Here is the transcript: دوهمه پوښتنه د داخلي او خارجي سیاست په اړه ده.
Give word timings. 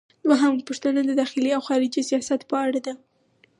دوهمه 0.29 0.61
پوښتنه 0.67 0.99
د 1.05 1.11
داخلي 1.21 1.49
او 1.57 1.61
خارجي 1.67 2.01
سیاست 2.09 2.41
په 2.49 2.55
اړه 2.65 2.79
ده. 2.85 2.93